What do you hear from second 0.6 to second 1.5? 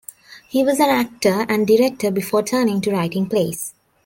was an actor